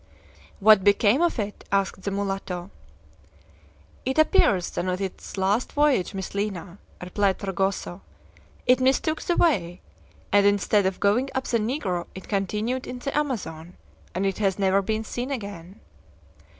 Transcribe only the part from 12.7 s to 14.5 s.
in the Amazon, and it